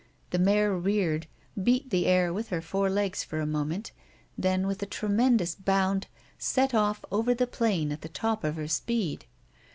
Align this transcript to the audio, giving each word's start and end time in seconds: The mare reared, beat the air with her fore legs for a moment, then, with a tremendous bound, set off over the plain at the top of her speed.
The 0.31 0.39
mare 0.39 0.75
reared, 0.75 1.27
beat 1.61 1.91
the 1.91 2.07
air 2.07 2.33
with 2.33 2.47
her 2.49 2.59
fore 2.59 2.89
legs 2.89 3.23
for 3.23 3.39
a 3.39 3.45
moment, 3.45 3.91
then, 4.35 4.65
with 4.65 4.81
a 4.81 4.87
tremendous 4.87 5.53
bound, 5.53 6.07
set 6.39 6.73
off 6.73 7.05
over 7.11 7.35
the 7.35 7.45
plain 7.45 7.91
at 7.91 8.01
the 8.01 8.09
top 8.09 8.43
of 8.43 8.55
her 8.55 8.67
speed. 8.67 9.25